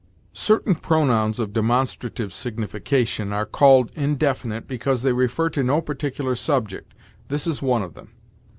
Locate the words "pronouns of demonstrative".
0.73-2.33